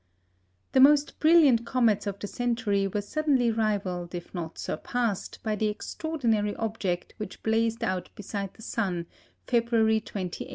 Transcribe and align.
The 0.71 0.79
most 0.79 1.19
brilliant 1.19 1.63
comets 1.63 2.07
of 2.07 2.17
the 2.17 2.25
century 2.25 2.87
were 2.87 3.03
suddenly 3.03 3.51
rivalled 3.51 4.15
if 4.15 4.33
not 4.33 4.57
surpassed 4.57 5.37
by 5.43 5.55
the 5.55 5.67
extraordinary 5.67 6.55
object 6.55 7.13
which 7.17 7.43
blazed 7.43 7.83
out 7.83 8.09
beside 8.15 8.55
the 8.55 8.63
sun, 8.63 9.05
February 9.45 9.99
28, 9.99 9.99
1843. 9.99 10.49